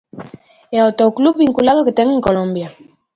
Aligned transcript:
E 0.75 0.77
ata 0.89 1.09
o 1.09 1.15
club 1.17 1.35
vinculado 1.45 1.85
que 1.85 1.95
ten 1.97 2.07
en 2.11 2.25
Colombia. 2.27 2.67